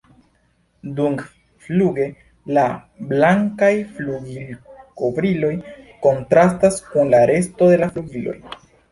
Dumfluge 0.99 2.05
la 2.57 2.63
blankaj 3.11 3.69
flugilkovriloj 3.97 5.51
kontrastas 6.07 6.79
kun 6.87 7.13
la 7.15 7.21
resto 7.33 7.69
de 7.73 7.77
la 7.83 7.91
flugiloj. 7.99 8.35